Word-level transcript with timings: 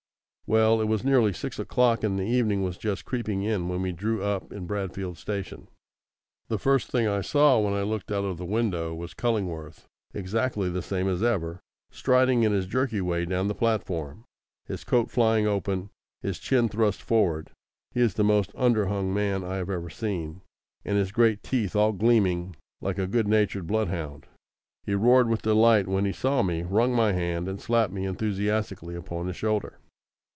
Well, 0.47 0.81
it 0.81 0.87
was 0.89 1.05
nearly 1.05 1.31
six 1.31 1.59
o'clock, 1.59 2.03
and 2.03 2.19
evening 2.19 2.61
was 2.61 2.77
just 2.77 3.05
creeping 3.05 3.41
in 3.41 3.69
when 3.69 3.81
we 3.81 3.93
drew 3.93 4.21
up 4.21 4.51
in 4.51 4.67
Bradfield 4.67 5.17
Station. 5.17 5.69
The 6.49 6.59
first 6.59 6.89
thing 6.91 7.07
I 7.07 7.21
saw 7.21 7.57
when 7.57 7.73
I 7.73 7.83
looked 7.83 8.11
out 8.11 8.25
of 8.25 8.37
the 8.37 8.43
window 8.43 8.93
was 8.93 9.13
Cullingworth, 9.13 9.85
exactly 10.13 10.67
the 10.69 10.81
same 10.81 11.07
as 11.07 11.23
ever, 11.23 11.61
striding 11.89 12.43
in 12.43 12.51
his 12.51 12.67
jerky 12.67 12.99
way 12.99 13.23
down 13.23 13.47
the 13.47 13.55
platform, 13.55 14.25
his 14.65 14.83
coat 14.83 15.09
flying 15.09 15.47
open, 15.47 15.89
his 16.21 16.37
chin 16.37 16.67
thrust 16.67 17.01
forward 17.01 17.51
(he 17.91 18.01
is 18.01 18.15
the 18.15 18.23
most 18.25 18.51
under 18.53 18.87
hung 18.87 19.13
man 19.13 19.45
I 19.45 19.55
have 19.55 19.69
ever 19.69 19.89
seen), 19.89 20.41
and 20.83 20.97
his 20.97 21.13
great 21.13 21.43
teeth 21.43 21.77
all 21.77 21.93
gleaming, 21.93 22.57
like 22.81 22.97
a 22.97 23.07
good 23.07 23.25
natured 23.29 23.67
blood 23.67 23.87
hound. 23.87 24.25
He 24.83 24.95
roared 24.95 25.29
with 25.29 25.43
delight 25.43 25.87
when 25.87 26.03
he 26.03 26.11
saw 26.11 26.41
me, 26.43 26.63
wrung 26.63 26.93
my 26.93 27.13
hand, 27.13 27.47
and 27.47 27.61
slapped 27.61 27.93
me 27.93 28.03
enthusiastically 28.05 28.95
upon 28.95 29.27
the 29.27 29.33
shoulder. 29.33 29.77